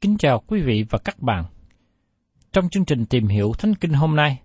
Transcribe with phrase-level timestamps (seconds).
[0.00, 1.44] Kính chào quý vị và các bạn.
[2.52, 4.40] Trong chương trình tìm hiểu Thánh Kinh hôm nay,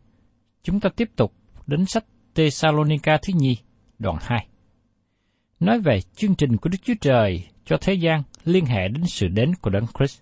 [0.63, 1.34] chúng ta tiếp tục
[1.67, 3.57] đến sách Thessalonica thứ nhì,
[4.00, 4.47] đoạn 2.
[5.59, 9.28] Nói về chương trình của Đức Chúa Trời cho thế gian liên hệ đến sự
[9.28, 10.22] đến của Đấng Christ.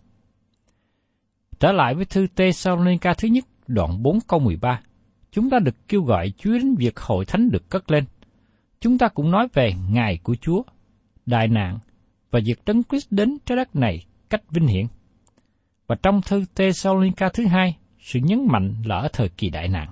[1.59, 4.81] Trở lại với thư Thessalonica thứ nhất, đoạn 4 câu 13,
[5.31, 8.05] chúng ta được kêu gọi Chúa đến việc hội thánh được cất lên.
[8.81, 10.61] Chúng ta cũng nói về ngày của Chúa,
[11.25, 11.79] đại nạn
[12.31, 14.85] và việc Đấng Christ đến trái đất này cách vinh hiển.
[15.89, 19.89] Và trong thư Thessalonica thứ hai, sự nhấn mạnh là ở thời kỳ đại nạn.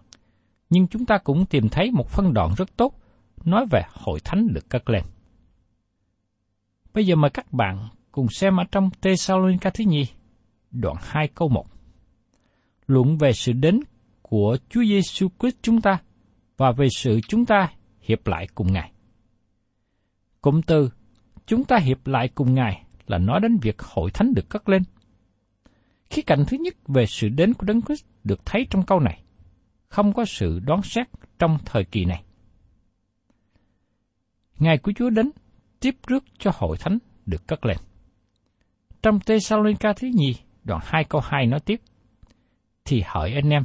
[0.70, 2.94] Nhưng chúng ta cũng tìm thấy một phân đoạn rất tốt
[3.46, 5.04] nói về hội thánh được cất lên.
[6.94, 10.04] Bây giờ mời các bạn cùng xem ở trong Thessalonica thứ nhì,
[10.72, 11.66] đoạn 2 câu 1.
[12.88, 13.80] Luận về sự đến
[14.22, 16.00] của Chúa Giêsu Christ chúng ta
[16.58, 17.70] và về sự chúng ta
[18.02, 18.92] hiệp lại cùng Ngài.
[20.42, 20.90] Cụm từ
[21.46, 24.84] chúng ta hiệp lại cùng Ngài là nói đến việc hội thánh được cất lên.
[26.10, 29.24] Khía cạnh thứ nhất về sự đến của Đấng Christ được thấy trong câu này,
[29.88, 31.08] không có sự đoán xét
[31.40, 32.24] trong thời kỳ này.
[34.60, 35.32] Ngày của Chúa đến
[35.80, 37.78] tiếp rước cho hội thánh được cất lên.
[39.02, 41.82] Trong tê sa ca thứ nhì, đoạn 2 câu 2 nói tiếp,
[42.86, 43.64] Thì hỡi anh em,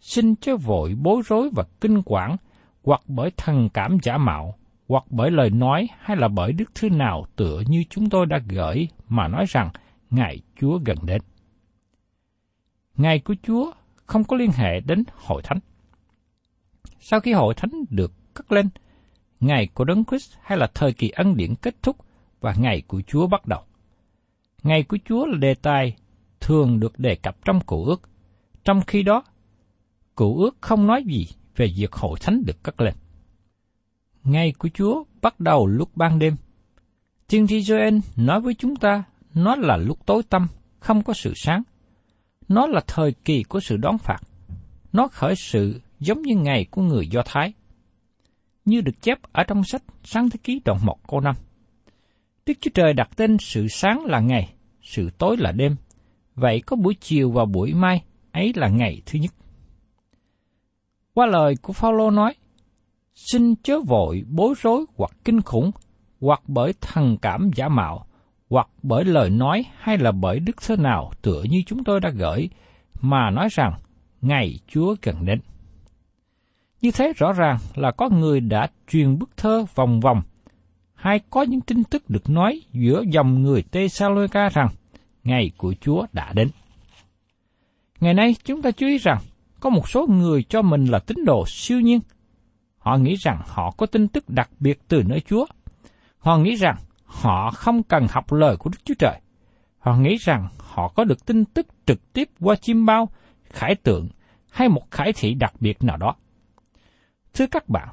[0.00, 2.36] xin chớ vội bối rối và kinh quản,
[2.82, 4.54] hoặc bởi thần cảm giả mạo,
[4.88, 8.38] hoặc bởi lời nói hay là bởi đức thứ nào tựa như chúng tôi đã
[8.48, 9.70] gửi mà nói rằng
[10.10, 11.22] ngài Chúa gần đến.
[12.96, 13.72] Ngày của Chúa
[14.06, 15.58] không có liên hệ đến hội thánh.
[17.00, 18.68] Sau khi hội thánh được cất lên,
[19.40, 21.96] ngày của Đấng Christ hay là thời kỳ ân điển kết thúc
[22.40, 23.62] và ngày của Chúa bắt đầu.
[24.62, 25.96] Ngày của Chúa là đề tài
[26.40, 28.10] thường được đề cập trong cụ ước.
[28.64, 29.24] Trong khi đó,
[30.14, 31.26] cụ ước không nói gì
[31.56, 32.94] về việc hội thánh được cất lên.
[34.24, 36.36] Ngày của Chúa bắt đầu lúc ban đêm.
[37.28, 39.02] Tiên tri Joel nói với chúng ta,
[39.34, 40.48] nó là lúc tối tăm,
[40.80, 41.62] không có sự sáng.
[42.50, 44.18] Nó là thời kỳ của sự đón phạt.
[44.92, 47.52] Nó khởi sự giống như ngày của người Do Thái.
[48.64, 51.34] Như được chép ở trong sách Sáng Thế Ký đoạn 1 câu 5.
[52.46, 54.52] Đức Chúa Trời đặt tên sự sáng là ngày,
[54.82, 55.76] sự tối là đêm.
[56.34, 58.02] Vậy có buổi chiều và buổi mai,
[58.32, 59.34] ấy là ngày thứ nhất.
[61.14, 62.34] Qua lời của Phaolô nói,
[63.14, 65.70] xin chớ vội bối rối hoặc kinh khủng,
[66.20, 68.06] hoặc bởi thần cảm giả mạo,
[68.50, 72.10] hoặc bởi lời nói hay là bởi đức thơ nào tựa như chúng tôi đã
[72.10, 72.48] gửi,
[73.00, 73.72] mà nói rằng
[74.20, 75.40] ngày Chúa gần đến.
[76.80, 80.22] Như thế rõ ràng là có người đã truyền bức thơ vòng vòng,
[80.94, 84.68] hay có những tin tức được nói giữa dòng người Thessalonica rằng
[85.24, 86.48] ngày của Chúa đã đến.
[88.00, 89.18] Ngày nay chúng ta chú ý rằng
[89.60, 92.00] có một số người cho mình là tín đồ siêu nhiên.
[92.78, 95.46] Họ nghĩ rằng họ có tin tức đặc biệt từ nơi Chúa.
[96.18, 96.76] Họ nghĩ rằng
[97.20, 99.20] họ không cần học lời của Đức Chúa Trời.
[99.78, 103.08] Họ nghĩ rằng họ có được tin tức trực tiếp qua chim bao,
[103.44, 104.08] khải tượng
[104.50, 106.14] hay một khải thị đặc biệt nào đó.
[107.34, 107.88] Thưa các bạn,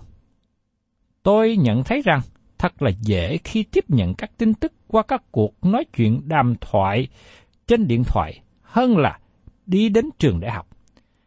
[1.24, 2.20] tôi nhận thấy rằng
[2.58, 6.56] thật là dễ khi tiếp nhận các tin tức qua các cuộc nói chuyện đàm
[6.62, 7.08] thoại
[7.68, 9.20] trên điện thoại hơn là
[9.66, 10.68] đi đến trường đại học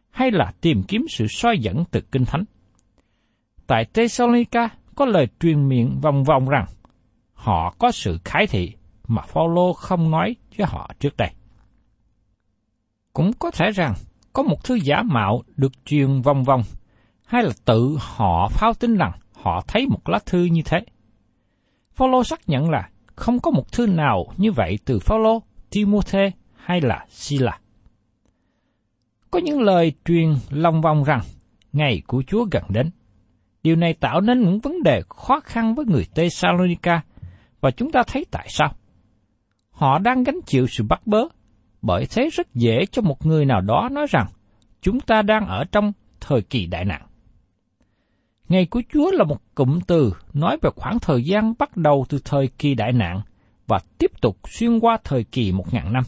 [0.09, 2.43] hay là tìm kiếm sự soi dẫn từ Kinh Thánh.
[3.67, 6.65] Tại Thessalonica có lời truyền miệng vòng vòng rằng
[7.41, 8.73] họ có sự khái thị
[9.07, 11.29] mà Phaolô không nói với họ trước đây.
[13.13, 13.93] Cũng có thể rằng
[14.33, 16.63] có một thứ giả mạo được truyền vòng vòng
[17.25, 20.85] hay là tự họ phao tin rằng họ thấy một lá thư như thế.
[21.93, 26.81] Phaolô xác nhận là không có một thư nào như vậy từ Phaolô, Timôthê hay
[26.81, 27.59] là Sila.
[29.31, 31.21] Có những lời truyền lòng vòng rằng
[31.73, 32.89] ngày của Chúa gần đến.
[33.63, 37.01] Điều này tạo nên những vấn đề khó khăn với người Thessalonica
[37.61, 38.73] và chúng ta thấy tại sao.
[39.71, 41.23] Họ đang gánh chịu sự bắt bớ,
[41.81, 44.27] bởi thế rất dễ cho một người nào đó nói rằng
[44.81, 47.01] chúng ta đang ở trong thời kỳ đại nạn.
[48.49, 52.19] Ngày của Chúa là một cụm từ nói về khoảng thời gian bắt đầu từ
[52.25, 53.21] thời kỳ đại nạn
[53.67, 56.03] và tiếp tục xuyên qua thời kỳ một ngàn năm.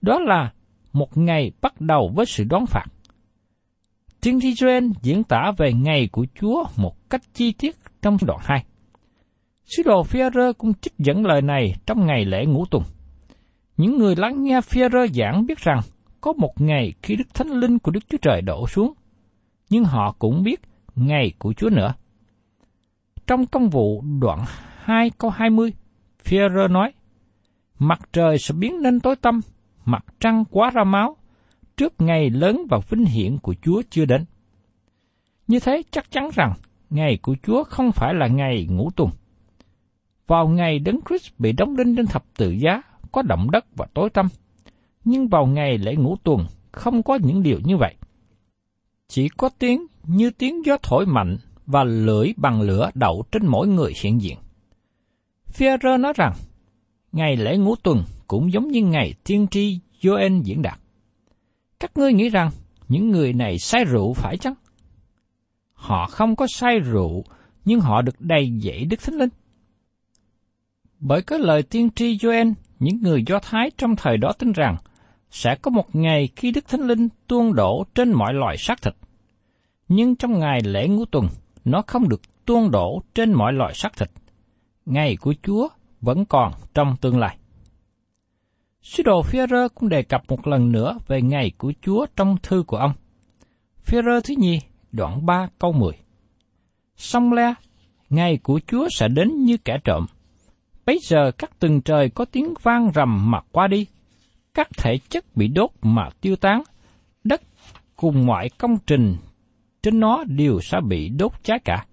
[0.00, 0.52] Đó là
[0.92, 2.86] một ngày bắt đầu với sự đón phạt.
[4.20, 8.40] Tiên tri Joel diễn tả về ngày của Chúa một cách chi tiết trong đoạn
[8.42, 8.64] 2.
[9.64, 12.84] Sứ đồ Führer cũng trích dẫn lời này trong ngày lễ ngũ tuần.
[13.76, 15.80] Những người lắng nghe Führer giảng biết rằng
[16.20, 18.92] có một ngày khi Đức Thánh Linh của Đức Chúa Trời đổ xuống,
[19.70, 20.60] nhưng họ cũng biết
[20.94, 21.94] ngày của Chúa nữa.
[23.26, 24.44] Trong công vụ đoạn
[24.76, 25.72] 2 câu 20,
[26.24, 26.92] Führer nói,
[27.78, 29.40] Mặt trời sẽ biến nên tối tăm,
[29.84, 31.16] mặt trăng quá ra máu,
[31.76, 34.24] trước ngày lớn và vinh hiển của Chúa chưa đến.
[35.46, 36.52] Như thế chắc chắn rằng
[36.90, 39.10] ngày của Chúa không phải là ngày ngũ tuần.
[40.26, 42.82] Vào ngày Đấng Christ bị đóng đinh trên thập tự giá
[43.12, 44.28] có động đất và tối tăm,
[45.04, 47.94] nhưng vào ngày lễ ngũ tuần không có những điều như vậy.
[49.08, 51.36] Chỉ có tiếng như tiếng gió thổi mạnh
[51.66, 54.38] và lưỡi bằng lửa đậu trên mỗi người hiện diện.
[55.54, 56.32] Führer nói rằng,
[57.12, 60.78] ngày lễ ngũ tuần cũng giống như ngày tiên tri Joel diễn đạt.
[61.80, 62.50] Các ngươi nghĩ rằng
[62.88, 64.54] những người này say rượu phải chăng?
[65.72, 67.24] Họ không có say rượu,
[67.64, 69.28] nhưng họ được đầy dẫy Đức Thánh Linh.
[71.00, 74.76] Bởi có lời tiên tri Joel, những người Do Thái trong thời đó tin rằng
[75.30, 78.94] sẽ có một ngày khi Đức Thánh Linh tuôn đổ trên mọi loài xác thịt.
[79.88, 81.28] Nhưng trong ngày lễ ngũ tuần,
[81.64, 84.10] nó không được tuôn đổ trên mọi loài xác thịt.
[84.86, 85.68] Ngày của Chúa
[86.00, 87.36] vẫn còn trong tương lai.
[88.82, 92.62] Sứ đồ Führer cũng đề cập một lần nữa về ngày của Chúa trong thư
[92.66, 92.92] của ông.
[93.86, 94.58] Führer thứ nhì,
[94.92, 95.92] đoạn 3 câu 10.
[96.96, 97.54] Xong le,
[98.10, 100.06] ngày của Chúa sẽ đến như kẻ trộm.
[100.86, 103.86] Bây giờ các tầng trời có tiếng vang rầm mà qua đi,
[104.54, 106.62] các thể chất bị đốt mà tiêu tán,
[107.24, 107.42] đất
[107.96, 109.16] cùng mọi công trình
[109.82, 111.86] trên nó đều sẽ bị đốt cháy cả.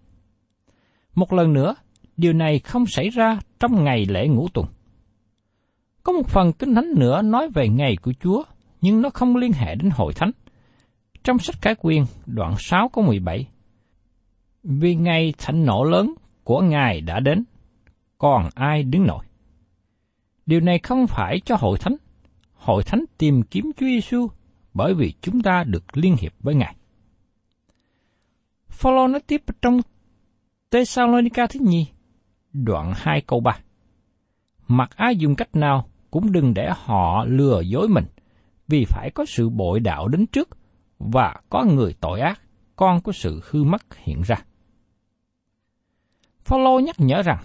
[1.16, 1.76] Một lần nữa,
[2.18, 4.68] điều này không xảy ra trong ngày lễ ngũ tuần.
[6.04, 8.44] Có một phần kinh thánh nữa nói về ngày của Chúa,
[8.82, 10.32] nhưng nó không liên hệ đến hội thánh.
[11.24, 13.48] Trong sách Cái quyên đoạn 6 có 17,
[14.64, 17.44] Vì ngày thánh nổ lớn của Ngài đã đến,
[18.22, 19.26] còn ai đứng nổi?
[20.46, 21.96] Điều này không phải cho hội thánh.
[22.54, 24.28] Hội thánh tìm kiếm Chúa Giêsu
[24.74, 26.76] bởi vì chúng ta được liên hiệp với Ngài.
[28.70, 29.82] Phaolô nói tiếp trong
[30.72, 31.88] Thessalonica thứ nhì,
[32.54, 33.60] đoạn 2 câu 3.
[34.68, 38.06] Mặc ai dùng cách nào cũng đừng để họ lừa dối mình,
[38.68, 40.50] vì phải có sự bội đạo đến trước
[41.00, 42.42] và có người tội ác,
[42.76, 44.36] con của sự hư mất hiện ra.
[46.44, 47.44] Phaolô nhắc nhở rằng,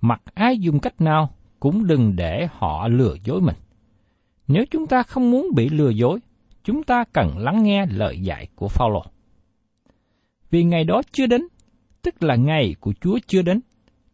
[0.00, 1.30] mặc ai dùng cách nào
[1.60, 3.56] cũng đừng để họ lừa dối mình.
[4.48, 6.18] Nếu chúng ta không muốn bị lừa dối,
[6.64, 9.04] chúng ta cần lắng nghe lời dạy của Phaolô.
[10.50, 11.42] Vì ngày đó chưa đến,
[12.02, 13.60] tức là ngày của Chúa chưa đến,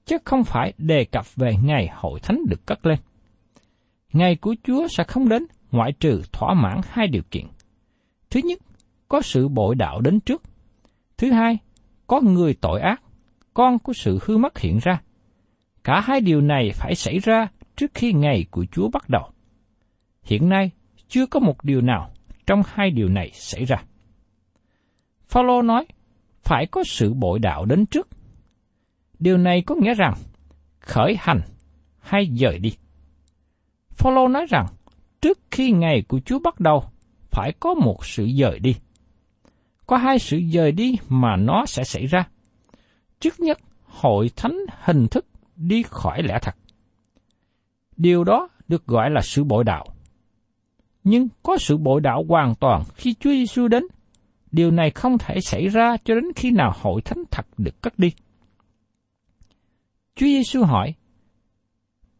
[0.05, 2.99] chứ không phải đề cập về ngày hội thánh được cất lên.
[4.13, 7.47] Ngày của Chúa sẽ không đến ngoại trừ thỏa mãn hai điều kiện.
[8.31, 8.59] Thứ nhất,
[9.09, 10.43] có sự bội đạo đến trước.
[11.17, 11.59] Thứ hai,
[12.07, 13.03] có người tội ác,
[13.55, 15.01] con của sự hư mất hiện ra.
[15.87, 19.31] Cả hai điều này phải xảy ra trước khi ngày của Chúa bắt đầu.
[20.23, 20.71] Hiện nay,
[21.09, 22.11] chưa có một điều nào
[22.47, 23.77] trong hai điều này xảy ra.
[25.29, 25.87] Phaolô nói,
[26.43, 28.09] phải có sự bội đạo đến trước.
[29.19, 30.15] Điều này có nghĩa rằng
[30.81, 31.41] khởi hành
[31.99, 32.73] hay dời đi.
[33.91, 34.67] Phaolô nói rằng
[35.21, 36.85] trước khi ngày của Chúa bắt đầu,
[37.31, 38.77] phải có một sự dời đi.
[39.87, 42.29] Có hai sự dời đi mà nó sẽ xảy ra.
[43.21, 45.27] Trước nhất, hội thánh hình thức
[45.57, 46.57] đi khỏi lẽ thật.
[47.97, 49.87] Điều đó được gọi là sự bội đạo.
[51.05, 53.85] Nhưng có sự bội đạo hoàn toàn khi Chúa Giêsu đến.
[54.53, 57.99] Điều này không thể xảy ra cho đến khi nào hội thánh thật được cất
[57.99, 58.13] đi.
[60.15, 60.95] Chúa Giêsu hỏi,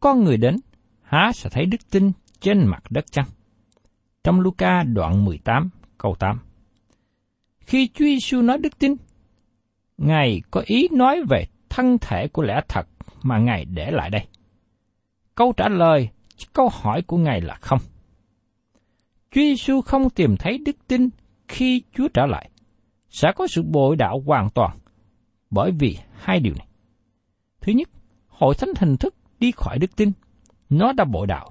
[0.01, 0.57] con người đến,
[1.03, 3.27] há sẽ thấy đức tin trên mặt đất chăng?
[4.25, 6.39] Trong Luca đoạn 18 câu 8
[7.61, 8.95] Khi Chúa Giêsu nói đức tin,
[9.99, 12.89] Ngài có ý nói về thân thể của lẽ thật
[13.29, 14.27] mà Ngài để lại đây.
[15.35, 16.09] Câu trả lời
[16.53, 17.79] câu hỏi của Ngài là không.
[19.31, 21.09] Chúa Giêsu không tìm thấy đức tin
[21.49, 22.51] khi Chúa trở lại.
[23.11, 24.79] Sẽ có sự bội đạo hoàn toàn
[25.51, 26.67] bởi vì hai điều này.
[27.61, 27.89] Thứ nhất,
[28.29, 30.13] hội thánh hình thức đi khỏi đức tin.
[30.71, 31.51] Nó đã bội đạo.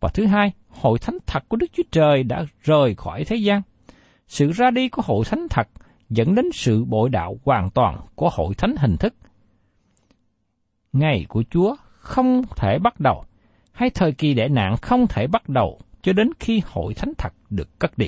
[0.00, 3.62] Và thứ hai, hội thánh thật của Đức Chúa Trời đã rời khỏi thế gian.
[4.26, 5.68] Sự ra đi của hội thánh thật
[6.10, 9.14] dẫn đến sự bội đạo hoàn toàn của hội thánh hình thức.
[10.92, 13.24] Ngày của Chúa không thể bắt đầu,
[13.72, 17.32] hay thời kỳ đại nạn không thể bắt đầu cho đến khi hội thánh thật
[17.50, 18.06] được cất đi.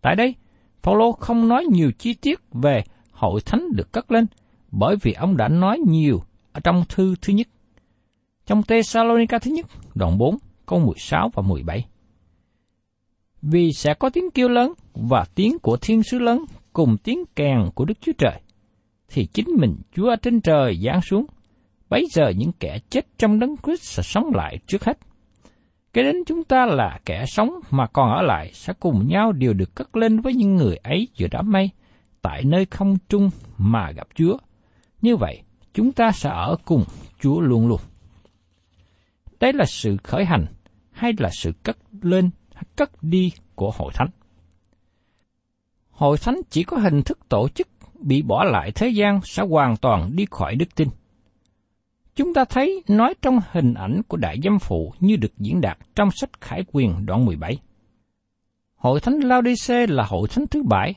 [0.00, 0.34] Tại đây,
[0.82, 4.26] Phaolô không nói nhiều chi tiết về hội thánh được cất lên,
[4.72, 6.22] bởi vì ông đã nói nhiều
[6.52, 7.48] ở trong thư thứ nhất.
[8.46, 10.36] Trong Thessalonica thứ nhất, đoạn 4,
[10.66, 11.86] câu 16 và 17.
[13.42, 17.58] Vì sẽ có tiếng kêu lớn và tiếng của thiên sứ lớn cùng tiếng kèn
[17.74, 18.40] của Đức Chúa Trời,
[19.16, 21.26] thì chính mình Chúa ở trên trời giáng xuống.
[21.88, 24.98] Bấy giờ những kẻ chết trong đấng Christ sẽ sống lại trước hết.
[25.92, 29.52] Cái đến chúng ta là kẻ sống mà còn ở lại sẽ cùng nhau đều
[29.52, 31.70] được cất lên với những người ấy giữa đám mây,
[32.22, 34.36] tại nơi không trung mà gặp Chúa.
[35.02, 35.42] Như vậy,
[35.74, 36.84] chúng ta sẽ ở cùng
[37.20, 37.80] Chúa luôn luôn.
[39.40, 40.46] Đây là sự khởi hành
[40.90, 42.30] hay là sự cất lên,
[42.76, 44.10] cất đi của hội thánh.
[45.90, 47.68] Hội thánh chỉ có hình thức tổ chức
[48.00, 50.88] bị bỏ lại thế gian sẽ hoàn toàn đi khỏi đức tin.
[52.14, 55.78] Chúng ta thấy nói trong hình ảnh của đại giám phụ như được diễn đạt
[55.94, 57.58] trong sách Khải Quyền đoạn 17.
[58.76, 60.94] Hội thánh Laodice là hội thánh thứ bảy,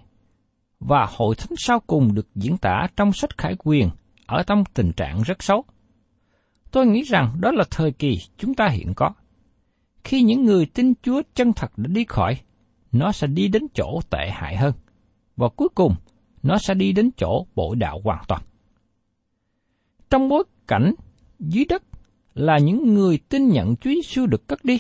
[0.80, 3.90] và hội thánh sau cùng được diễn tả trong sách Khải Quyền
[4.26, 5.64] ở trong tình trạng rất xấu.
[6.72, 9.14] Tôi nghĩ rằng đó là thời kỳ chúng ta hiện có.
[10.04, 12.38] Khi những người tin Chúa chân thật đã đi khỏi,
[12.92, 14.74] nó sẽ đi đến chỗ tệ hại hơn.
[15.38, 15.96] Và cuối cùng,
[16.44, 18.42] nó sẽ đi đến chỗ bội đạo hoàn toàn.
[20.10, 20.94] Trong bối cảnh
[21.40, 21.84] dưới đất
[22.34, 24.80] là những người tin nhận Chúa Giêsu được cất đi.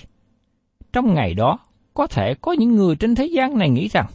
[0.94, 1.60] Trong ngày đó,
[1.94, 4.06] có thể có những người trên thế gian này nghĩ rằng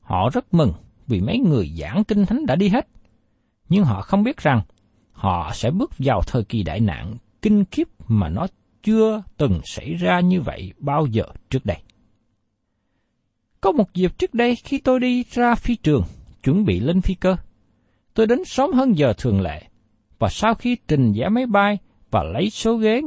[0.00, 0.72] họ rất mừng
[1.06, 2.88] vì mấy người giảng kinh thánh đã đi hết.
[3.68, 4.62] Nhưng họ không biết rằng
[5.12, 8.46] họ sẽ bước vào thời kỳ đại nạn kinh khiếp mà nó
[8.82, 11.76] chưa từng xảy ra như vậy bao giờ trước đây.
[13.60, 16.02] Có một dịp trước đây khi tôi đi ra phi trường,
[16.44, 17.36] chuẩn bị lên phi cơ,
[18.14, 19.62] tôi đến sớm hơn giờ thường lệ,
[20.18, 21.78] và sau khi trình giá máy bay
[22.10, 23.02] và lấy số ghế,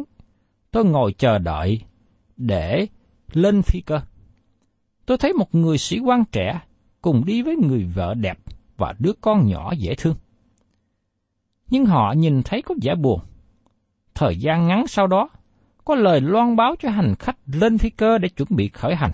[0.72, 1.82] tôi ngồi chờ đợi
[2.38, 2.88] để
[3.32, 4.02] lên phi cơ.
[5.06, 6.62] Tôi thấy một người sĩ quan trẻ
[7.02, 8.38] cùng đi với người vợ đẹp
[8.78, 10.16] và đứa con nhỏ dễ thương.
[11.70, 13.20] Nhưng họ nhìn thấy có vẻ buồn.
[14.14, 15.30] Thời gian ngắn sau đó,
[15.86, 19.12] có lời loan báo cho hành khách lên phi cơ để chuẩn bị khởi hành.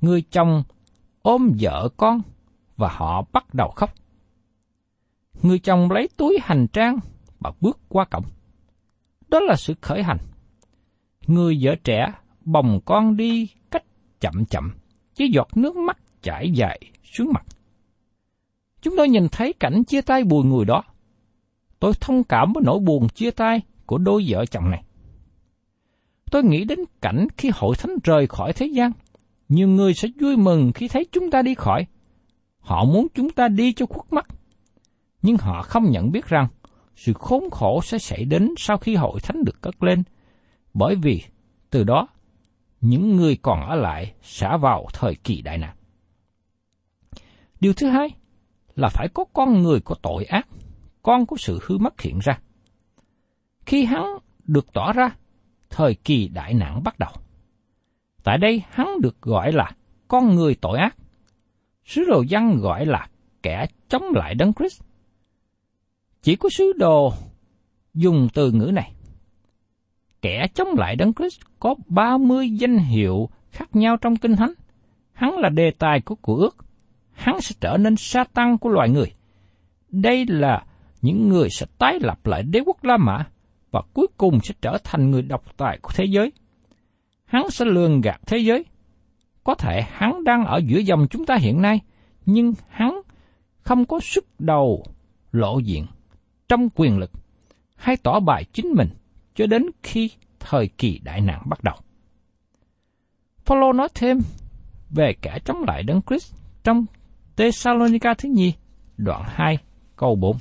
[0.00, 0.62] Người chồng
[1.22, 2.22] ôm vợ con
[2.82, 3.94] và họ bắt đầu khóc.
[5.42, 6.98] Người chồng lấy túi hành trang
[7.40, 8.24] và bước qua cổng.
[9.28, 10.18] Đó là sự khởi hành.
[11.26, 12.12] Người vợ trẻ
[12.44, 13.84] bồng con đi cách
[14.20, 14.74] chậm chậm,
[15.18, 17.44] với giọt nước mắt chảy dài xuống mặt.
[18.80, 20.82] Chúng tôi nhìn thấy cảnh chia tay bùi người đó.
[21.78, 24.84] Tôi thông cảm với nỗi buồn chia tay của đôi vợ chồng này.
[26.30, 28.92] Tôi nghĩ đến cảnh khi hội thánh rời khỏi thế gian.
[29.48, 31.86] Nhiều người sẽ vui mừng khi thấy chúng ta đi khỏi.
[32.62, 34.26] Họ muốn chúng ta đi cho khuất mắt.
[35.22, 36.48] Nhưng họ không nhận biết rằng
[36.96, 40.02] sự khốn khổ sẽ xảy đến sau khi hội thánh được cất lên.
[40.74, 41.22] Bởi vì
[41.70, 42.08] từ đó,
[42.80, 45.76] những người còn ở lại sẽ vào thời kỳ đại nạn.
[47.60, 48.08] Điều thứ hai
[48.76, 50.48] là phải có con người có tội ác,
[51.02, 52.38] con của sự hư mất hiện ra.
[53.66, 54.04] Khi hắn
[54.44, 55.10] được tỏ ra,
[55.70, 57.12] thời kỳ đại nạn bắt đầu.
[58.24, 59.70] Tại đây hắn được gọi là
[60.08, 60.96] con người tội ác.
[61.84, 63.08] Sứ đồ văn gọi là
[63.42, 64.82] kẻ chống lại Đấng Christ.
[66.22, 67.12] Chỉ có sứ đồ
[67.94, 68.92] dùng từ ngữ này.
[70.22, 74.52] Kẻ chống lại Đấng Christ có 30 danh hiệu khác nhau trong Kinh Thánh.
[75.12, 76.56] Hắn là đề tài của cựu ước.
[77.12, 79.12] Hắn sẽ trở nên sa tăng của loài người.
[79.88, 80.64] Đây là
[81.02, 83.26] những người sẽ tái lập lại đế quốc La Mã
[83.70, 86.32] và cuối cùng sẽ trở thành người độc tài của thế giới.
[87.24, 88.64] Hắn sẽ lường gạt thế giới
[89.44, 91.80] có thể hắn đang ở giữa dòng chúng ta hiện nay,
[92.26, 93.00] nhưng hắn
[93.62, 94.84] không có sức đầu
[95.32, 95.86] lộ diện
[96.48, 97.10] trong quyền lực
[97.76, 98.88] hay tỏ bài chính mình
[99.34, 101.74] cho đến khi thời kỳ đại nạn bắt đầu.
[103.46, 104.18] Paulo nói thêm
[104.90, 106.34] về kẻ chống lại Đấng Christ
[106.64, 106.84] trong
[107.36, 108.52] Thessalonica thứ nhì,
[108.96, 109.58] đoạn 2,
[109.96, 110.36] câu 4.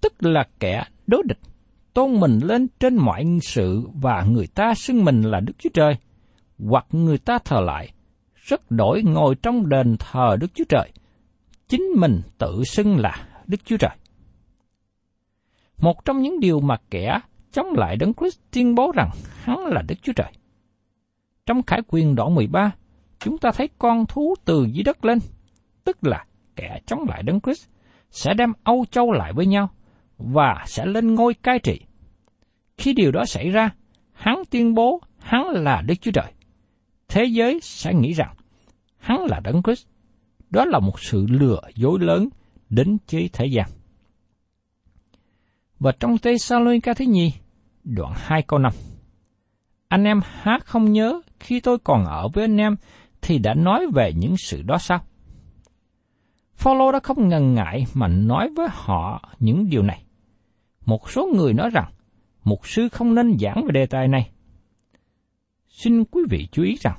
[0.00, 1.38] Tức là kẻ đối địch,
[1.94, 5.94] tôn mình lên trên mọi sự và người ta xưng mình là Đức Chúa Trời,
[6.68, 7.92] hoặc người ta thờ lại,
[8.34, 10.92] rất đổi ngồi trong đền thờ Đức Chúa Trời,
[11.68, 13.96] chính mình tự xưng là Đức Chúa Trời.
[15.78, 17.20] Một trong những điều mà kẻ
[17.52, 19.10] chống lại Đấng Christ tuyên bố rằng
[19.42, 20.32] hắn là Đức Chúa Trời.
[21.46, 22.70] Trong Khải quyền đoạn 13,
[23.18, 25.18] chúng ta thấy con thú từ dưới đất lên,
[25.84, 26.24] tức là
[26.56, 27.68] kẻ chống lại Đấng Christ
[28.10, 29.70] sẽ đem Âu Châu lại với nhau
[30.18, 31.80] và sẽ lên ngôi cai trị.
[32.76, 33.70] Khi điều đó xảy ra,
[34.12, 36.32] hắn tuyên bố hắn là Đức Chúa Trời.
[37.10, 38.34] Thế giới sẽ nghĩ rằng
[38.98, 39.86] hắn là Đấng Christ.
[40.50, 42.28] Đó là một sự lừa dối lớn
[42.70, 43.66] đến chế thế gian.
[45.78, 47.32] Và trong Tê Sa Lôi ca thứ nhì,
[47.84, 48.72] đoạn 2 câu 5.
[49.88, 52.76] Anh em há không nhớ khi tôi còn ở với anh em
[53.22, 55.00] thì đã nói về những sự đó sao?
[56.54, 60.04] Phaolô đã không ngần ngại mà nói với họ những điều này.
[60.86, 61.92] Một số người nói rằng,
[62.44, 64.30] mục sư không nên giảng về đề tài này.
[65.82, 66.98] Xin quý vị chú ý rằng,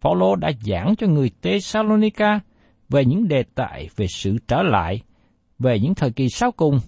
[0.00, 2.40] Phaolô đã giảng cho người Thessalonica
[2.88, 5.02] về những đề tài về sự trở lại,
[5.58, 6.78] về những thời kỳ sau cùng,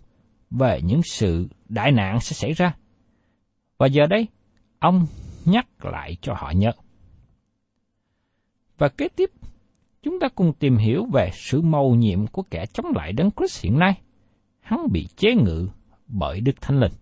[0.51, 2.75] về những sự đại nạn sẽ xảy ra.
[3.79, 4.27] Và giờ đây,
[4.79, 5.07] ông
[5.45, 6.73] nhắc lại cho họ nhớ.
[8.79, 9.31] Và kế tiếp,
[10.03, 13.65] chúng ta cùng tìm hiểu về sự mầu nhiệm của kẻ chống lại Đấng Christ
[13.65, 14.01] hiện nay.
[14.61, 15.69] Hắn bị chế ngự
[16.07, 16.93] bởi Đức Thánh Linh.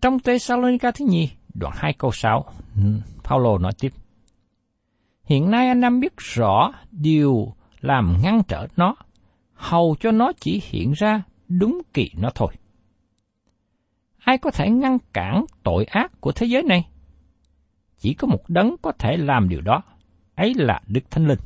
[0.00, 2.44] Trong Thessalonica thứ nhì, đoạn 2 câu 6,
[3.24, 3.92] Paulo nói tiếp.
[5.24, 8.96] Hiện nay anh em biết rõ điều làm ngăn trở nó,
[9.54, 12.48] hầu cho nó chỉ hiện ra đúng kỳ nó thôi.
[14.18, 16.88] Ai có thể ngăn cản tội ác của thế giới này?
[17.98, 19.82] Chỉ có một đấng có thể làm điều đó,
[20.34, 21.38] ấy là Đức Thánh Linh.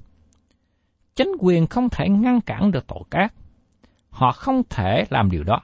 [1.15, 3.35] Chánh quyền không thể ngăn cản được tội ác.
[4.11, 5.61] Họ không thể làm điều đó.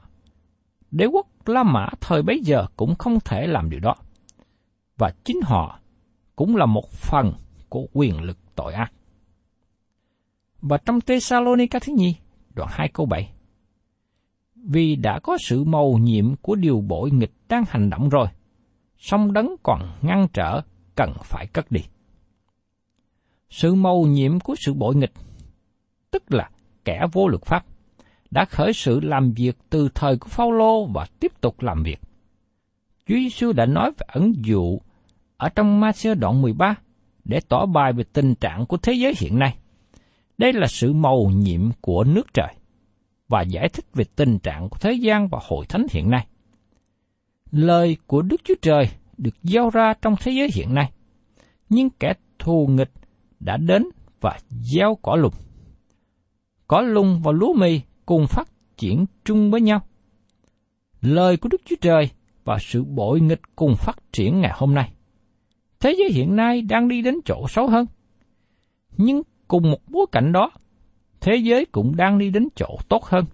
[0.91, 3.95] Đế quốc La Mã thời bấy giờ cũng không thể làm điều đó.
[4.97, 5.81] Và chính họ
[6.37, 7.33] cũng là một phần
[7.69, 8.93] của quyền lực tội ác.
[10.61, 12.17] Và trong Thessalonica thứ nhì,
[12.55, 13.33] đoạn 2 câu 7.
[14.55, 18.27] Vì đã có sự mầu nhiệm của điều bội nghịch đang hành động rồi,
[18.99, 20.61] song đấng còn ngăn trở
[20.95, 21.81] cần phải cất đi.
[23.51, 25.13] Sự mầu nhiệm của sự bội nghịch,
[26.11, 26.51] tức là
[26.85, 27.65] kẻ vô luật pháp,
[28.31, 32.01] đã khởi sự làm việc từ thời của Phaolô và tiếp tục làm việc.
[33.07, 34.79] Chúa Giêsu đã nói về ẩn dụ
[35.37, 36.75] ở trong Ma-sơ đoạn 13
[37.25, 39.57] để tỏ bài về tình trạng của thế giới hiện nay.
[40.39, 42.55] Đây là sự màu nhiệm của nước trời
[43.29, 46.27] và giải thích về tình trạng của thế gian và hội thánh hiện nay.
[47.51, 50.93] Lời của Đức Chúa Trời được giao ra trong thế giới hiện nay,
[51.69, 52.91] nhưng kẻ thù nghịch
[53.41, 53.85] đã đến
[54.21, 55.35] và gieo cỏ lùng.
[56.67, 59.81] Cỏ lùng và lúa mì cùng phát triển chung với nhau.
[61.01, 62.11] Lời của Đức Chúa Trời
[62.45, 64.93] và sự bội nghịch cùng phát triển ngày hôm nay.
[65.81, 67.87] Thế giới hiện nay đang đi đến chỗ xấu hơn.
[68.97, 70.51] Nhưng cùng một bối cảnh đó,
[71.21, 73.25] thế giới cũng đang đi đến chỗ tốt hơn.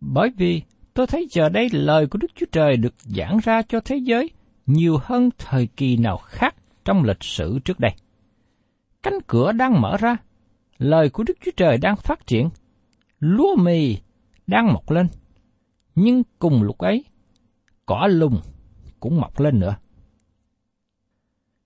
[0.00, 0.62] Bởi vì
[0.94, 4.30] tôi thấy giờ đây lời của Đức Chúa Trời được giảng ra cho thế giới
[4.66, 7.92] nhiều hơn thời kỳ nào khác trong lịch sử trước đây.
[9.02, 10.16] Cánh cửa đang mở ra,
[10.78, 12.50] lời của Đức Chúa Trời đang phát triển,
[13.20, 13.96] lúa mì
[14.46, 15.08] đang mọc lên,
[15.94, 17.04] nhưng cùng lúc ấy,
[17.86, 18.40] cỏ lùng
[19.00, 19.76] cũng mọc lên nữa.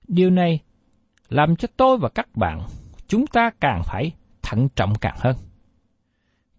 [0.08, 0.60] Điều này
[1.28, 2.66] làm cho tôi và các bạn
[3.06, 5.36] chúng ta càng phải thận trọng càng hơn.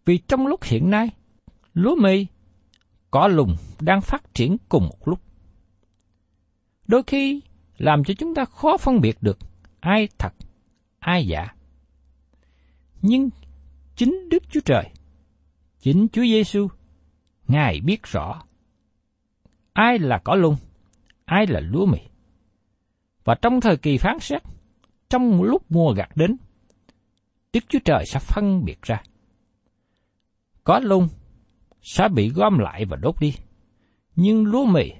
[0.06, 1.10] Vì trong lúc hiện nay,
[1.74, 2.26] lúa mì,
[3.12, 5.20] cỏ lùng đang phát triển cùng một lúc.
[6.88, 7.42] Đôi khi
[7.78, 9.38] làm cho chúng ta khó phân biệt được
[9.80, 10.34] ai thật,
[11.00, 11.56] ai giả.
[13.02, 13.30] Nhưng
[13.96, 14.90] chính Đức Chúa Trời,
[15.80, 16.68] chính Chúa Giêsu,
[17.48, 18.42] Ngài biết rõ
[19.74, 20.56] ai là cỏ lùng,
[21.26, 22.00] ai là lúa mì.
[23.30, 24.42] Và trong thời kỳ phán xét,
[25.10, 26.38] trong lúc mùa gặt đến,
[27.54, 29.02] Đức Chúa Trời sẽ phân biệt ra.
[30.64, 31.08] Có lung
[31.82, 33.36] sẽ bị gom lại và đốt đi,
[34.16, 34.92] nhưng lúa mì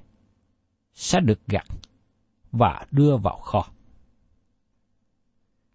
[0.94, 1.66] sẽ được gặt
[2.52, 3.66] và đưa vào kho.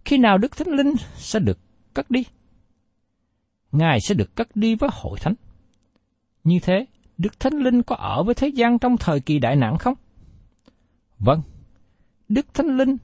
[0.05, 1.59] Khi nào Đức Thánh Linh sẽ được
[1.93, 2.23] cất đi?
[3.71, 5.33] Ngài sẽ được cất đi với hội thánh.
[6.43, 6.85] Như thế,
[7.17, 9.95] Đức Thánh Linh có ở với thế gian trong thời kỳ đại nạn không?
[11.19, 11.41] Vâng,
[12.29, 12.97] Đức Thánh Linh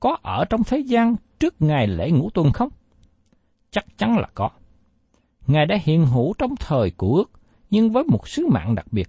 [0.00, 2.68] có ở trong thế gian trước ngày lễ ngũ tuần không?
[3.70, 4.50] Chắc chắn là có.
[5.46, 7.30] Ngài đã hiện hữu trong thời của ước,
[7.70, 9.08] nhưng với một sứ mạng đặc biệt.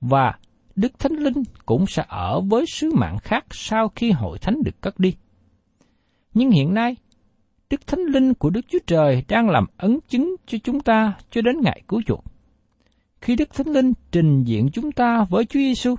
[0.00, 0.38] Và
[0.76, 4.80] Đức Thánh Linh cũng sẽ ở với sứ mạng khác sau khi hội thánh được
[4.80, 5.14] cất đi.
[6.34, 6.96] Nhưng hiện nay,
[7.70, 11.42] Đức Thánh Linh của Đức Chúa Trời đang làm ấn chứng cho chúng ta cho
[11.42, 12.24] đến ngày cứu chuộc.
[13.20, 15.94] Khi Đức Thánh Linh trình diện chúng ta với Chúa Giêsu,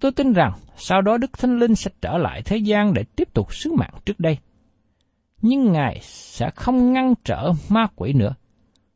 [0.00, 3.34] tôi tin rằng sau đó Đức Thánh Linh sẽ trở lại thế gian để tiếp
[3.34, 4.38] tục sứ mạng trước đây.
[5.42, 8.34] Nhưng Ngài sẽ không ngăn trở ma quỷ nữa.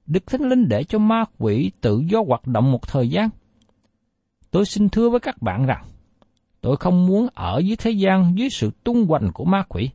[0.06, 3.28] Đức Thánh Linh để cho ma quỷ tự do hoạt động một thời gian.
[4.50, 5.84] Tôi xin thưa với các bạn rằng,
[6.60, 9.90] tôi không muốn ở dưới thế gian dưới sự tung hoành của ma quỷ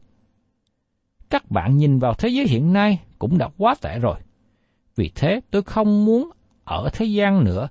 [1.30, 4.20] các bạn nhìn vào thế giới hiện nay cũng đã quá tệ rồi.
[4.96, 6.30] Vì thế tôi không muốn
[6.64, 7.68] ở thế gian nữa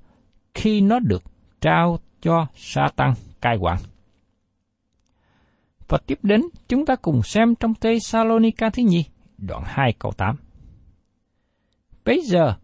[0.55, 1.23] khi nó được
[1.61, 3.79] trao cho sa tăng cai quản.
[5.89, 9.05] Và tiếp đến chúng ta cùng xem trong Tê Salonica thứ nhì,
[9.39, 10.37] đoạn 2 câu 8.
[12.05, 12.55] Bây giờ,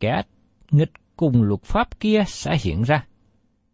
[0.00, 0.22] kẻ
[0.70, 3.06] nghịch cùng luật pháp kia sẽ hiện ra.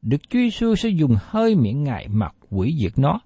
[0.03, 3.21] Đức Chúa Giêsu sẽ dùng hơi miệng Ngài mặc quỷ diệt nó,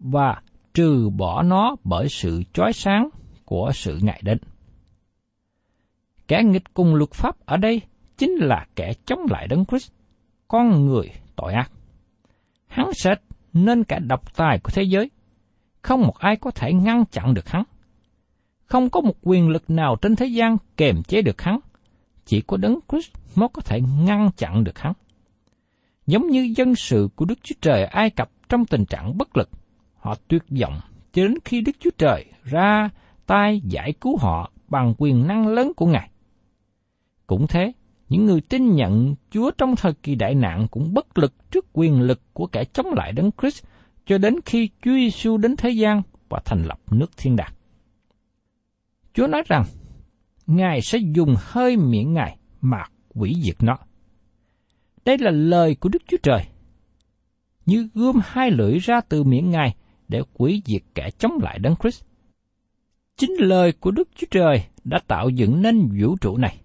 [0.00, 0.42] và
[0.74, 3.08] trừ bỏ nó bởi sự chói sáng
[3.44, 4.38] của sự ngại đến.
[6.28, 7.80] Kẻ nghịch cùng luật pháp ở đây
[8.18, 9.92] chính là kẻ chống lại Đấng Christ,
[10.48, 11.70] con người tội ác.
[12.72, 13.14] Hắn sẽ
[13.52, 15.10] nên cả độc tài của thế giới,
[15.82, 17.62] không một ai có thể ngăn chặn được hắn.
[18.64, 21.58] Không có một quyền lực nào trên thế gian kềm chế được hắn,
[22.26, 24.92] chỉ có Đấng Christ mới có thể ngăn chặn được hắn.
[26.06, 29.50] Giống như dân sự của Đức Chúa Trời Ai Cập trong tình trạng bất lực,
[29.96, 30.80] Họ tuyệt vọng
[31.12, 32.88] cho đến khi Đức Chúa Trời ra
[33.26, 36.10] tay giải cứu họ bằng quyền năng lớn của Ngài.
[37.26, 37.72] Cũng thế,
[38.12, 42.00] những người tin nhận Chúa trong thời kỳ đại nạn cũng bất lực trước quyền
[42.00, 43.64] lực của kẻ chống lại Đấng Christ
[44.06, 47.52] cho đến khi Chúa Giêsu đến thế gian và thành lập nước thiên đàng.
[49.14, 49.64] Chúa nói rằng,
[50.46, 53.78] Ngài sẽ dùng hơi miệng Ngài mà quỷ diệt nó.
[55.04, 56.44] Đây là lời của Đức Chúa Trời.
[57.66, 59.76] Như gươm hai lưỡi ra từ miệng Ngài
[60.08, 62.04] để quỷ diệt kẻ chống lại Đấng Christ.
[63.16, 66.61] Chính lời của Đức Chúa Trời đã tạo dựng nên vũ trụ này.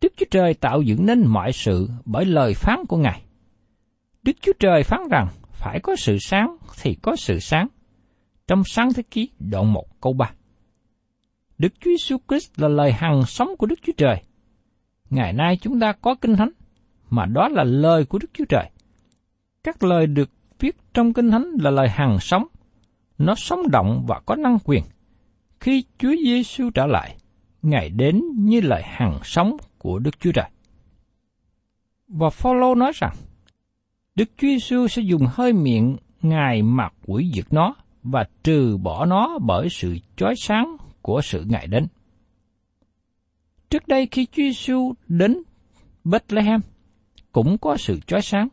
[0.00, 3.22] Đức Chúa Trời tạo dựng nên mọi sự bởi lời phán của Ngài.
[4.22, 7.68] Đức Chúa Trời phán rằng phải có sự sáng thì có sự sáng.
[8.46, 10.30] Trong sáng thế ký đoạn 1 câu 3.
[11.58, 14.22] Đức Chúa Jesus Christ là lời hằng sống của Đức Chúa Trời.
[15.10, 16.50] Ngày nay chúng ta có kinh thánh,
[17.10, 18.70] mà đó là lời của Đức Chúa Trời.
[19.64, 22.46] Các lời được viết trong Kinh Thánh là lời hằng sống.
[23.18, 24.82] Nó sống động và có năng quyền.
[25.60, 27.16] Khi Chúa Giêsu trở lại,
[27.62, 30.50] Ngài đến như lời hằng sống của Đức Chúa Trời.
[32.08, 33.14] Và Phaolô nói rằng,
[34.14, 39.06] Đức Chúa Giêsu sẽ dùng hơi miệng Ngài mặc quỷ diệt nó và trừ bỏ
[39.06, 41.86] nó bởi sự chói sáng của sự Ngài đến.
[43.70, 45.42] Trước đây khi Chúa Giêsu đến
[46.04, 46.60] Bethlehem,
[47.32, 48.48] cũng có sự chói sáng.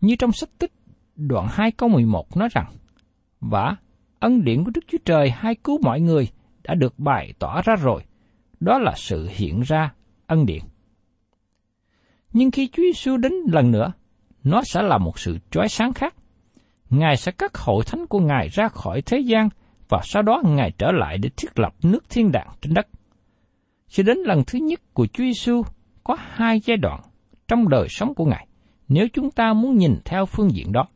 [0.00, 0.72] Như trong sách tích
[1.16, 2.66] đoạn 2 câu 11 nói rằng,
[3.40, 3.76] Và
[4.18, 6.28] ân điển của Đức Chúa Trời hay cứu mọi người
[6.62, 8.04] đã được bày tỏ ra rồi,
[8.60, 9.92] đó là sự hiện ra
[10.26, 10.64] ân điện.
[12.32, 13.92] Nhưng khi Chúa Giêsu đến lần nữa,
[14.44, 16.14] nó sẽ là một sự chói sáng khác.
[16.90, 19.48] Ngài sẽ cắt hội thánh của Ngài ra khỏi thế gian
[19.88, 22.88] và sau đó Ngài trở lại để thiết lập nước thiên đàng trên đất.
[23.88, 25.62] Cho đến lần thứ nhất của Chúa Giêsu
[26.04, 27.00] có hai giai đoạn
[27.48, 28.46] trong đời sống của Ngài,
[28.88, 30.86] nếu chúng ta muốn nhìn theo phương diện đó.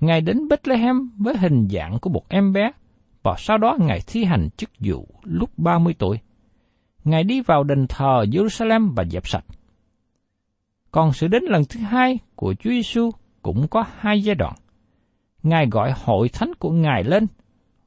[0.00, 2.70] Ngài đến Bethlehem với hình dạng của một em bé,
[3.22, 6.18] và sau đó Ngài thi hành chức vụ lúc 30 tuổi.
[7.04, 9.44] Ngài đi vào đền thờ Jerusalem và dẹp sạch.
[10.90, 13.10] Còn sự đến lần thứ hai của Chúa Giêsu
[13.42, 14.54] cũng có hai giai đoạn.
[15.42, 17.26] Ngài gọi hội thánh của Ngài lên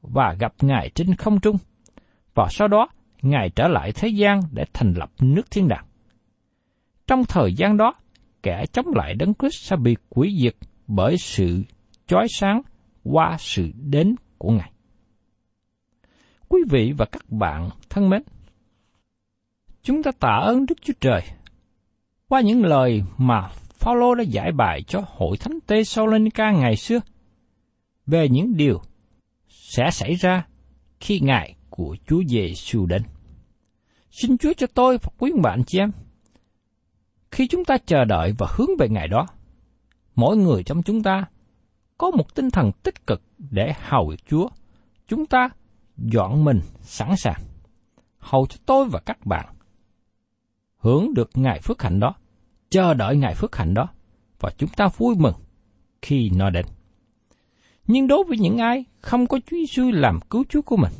[0.02, 1.56] và gặp Ngài trên không trung,
[2.34, 2.88] và sau đó
[3.22, 5.84] Ngài trở lại thế gian để thành lập nước thiên đàng.
[7.06, 7.94] Trong thời gian đó,
[8.42, 10.54] kẻ chống lại Đấng Christ sẽ bị quỷ diệt
[10.86, 11.62] bởi sự
[12.06, 12.62] chói sáng
[13.04, 14.70] qua sự đến của Ngài.
[16.48, 18.22] Quý vị và các bạn thân mến,
[19.84, 21.22] chúng ta tạ ơn Đức Chúa Trời
[22.28, 27.00] qua những lời mà Phaolô đã giải bài cho hội thánh Thessalonica ngày xưa
[28.06, 28.80] về những điều
[29.48, 30.46] sẽ xảy ra
[31.00, 33.02] khi ngày của Chúa Giêsu đến.
[34.10, 35.90] Xin Chúa cho tôi và quý bạn chị em,
[37.30, 39.26] khi chúng ta chờ đợi và hướng về ngày đó,
[40.14, 41.24] mỗi người trong chúng ta
[41.98, 44.48] có một tinh thần tích cực để hầu việc Chúa,
[45.08, 45.48] chúng ta
[45.96, 47.40] dọn mình sẵn sàng,
[48.18, 49.53] hầu cho tôi và các bạn
[50.84, 52.14] hưởng được ngày phước hạnh đó,
[52.70, 53.88] chờ đợi ngày phước hạnh đó,
[54.40, 55.34] và chúng ta vui mừng
[56.02, 56.66] khi nó đến.
[57.86, 60.92] Nhưng đối với những ai không có Chúa Giêsu làm cứu Chúa của mình,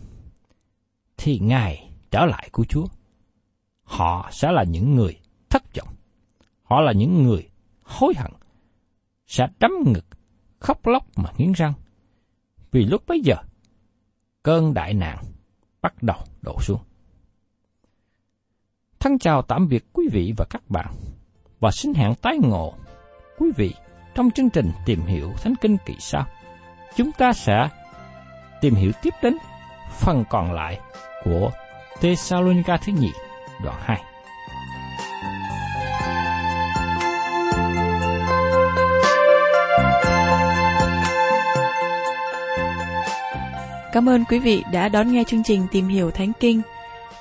[1.16, 2.86] thì Ngài trở lại cứu Chúa.
[3.82, 5.18] Họ sẽ là những người
[5.50, 5.94] thất vọng.
[6.62, 7.48] Họ là những người
[7.82, 8.32] hối hận,
[9.26, 10.06] sẽ đấm ngực,
[10.58, 11.72] khóc lóc mà nghiến răng.
[12.70, 13.36] Vì lúc bấy giờ,
[14.42, 15.24] cơn đại nạn
[15.82, 16.80] bắt đầu đổ xuống.
[19.04, 20.86] Thân chào tạm biệt quý vị và các bạn
[21.60, 22.74] và xin hẹn tái ngộ
[23.38, 23.74] quý vị
[24.14, 26.26] trong chương trình tìm hiểu Thánh Kinh kỳ sau.
[26.96, 27.68] Chúng ta sẽ
[28.60, 29.36] tìm hiểu tiếp đến
[30.00, 30.80] phần còn lại
[31.24, 31.50] của
[32.00, 33.10] Thessalonica thứ nhì
[33.64, 34.02] đoạn 2.
[43.92, 46.62] Cảm ơn quý vị đã đón nghe chương trình Tìm hiểu Thánh Kinh.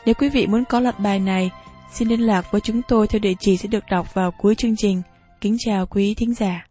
[0.05, 1.51] Nếu quý vị muốn có loạt bài này,
[1.93, 4.75] xin liên lạc với chúng tôi theo địa chỉ sẽ được đọc vào cuối chương
[4.75, 5.01] trình.
[5.41, 6.65] Kính chào quý thính giả.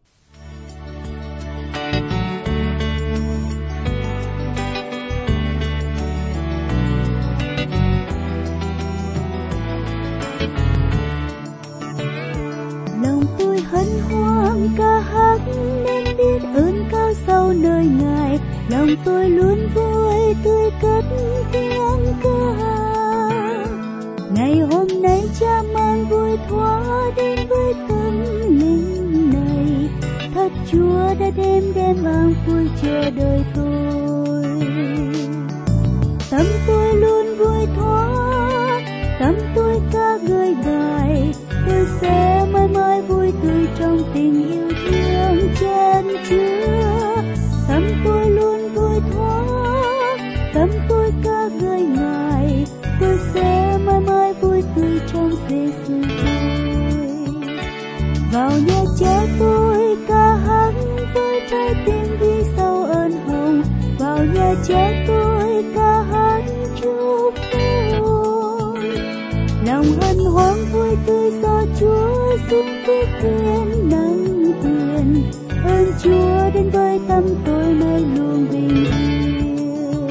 [13.02, 15.38] lòng tôi hân hoan, ca hát
[15.84, 18.38] nên biết ơn cao sâu nơi ngài
[18.70, 21.04] lòng tôi luôn vui, tươi cất,
[21.52, 22.71] tiếng ca
[24.34, 29.88] ngày hôm nay cha mang vui thoa đến với tâm linh này.
[30.34, 34.44] Thật chúa đã đem đem an vui chờ đời tôi.
[36.30, 38.08] Tâm tôi luôn vui thoa
[39.20, 41.32] tâm tôi ca người ngài.
[41.66, 46.61] Tôi sẽ mãi mãi vui tươi trong tình yêu thương chân chúa
[64.68, 66.42] che tôi ca hát
[66.80, 67.34] chúc
[67.92, 68.90] tôi
[69.66, 75.30] lòng hân hoan vui tươi do Chúa giúp tôi thiên nắng quyền
[75.64, 80.08] ơn Chúa đến với tâm tôi nơi luôn bình yên.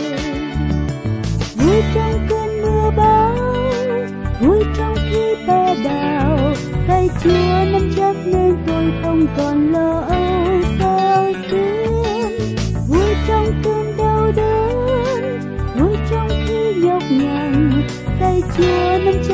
[1.55, 3.35] Vui trong cơn mưa bão,
[4.41, 6.37] vui trong khi ta đào.
[6.87, 9.90] Tay Chúa nắm chắc nên tôi không còn lo
[18.43, 19.30] 我们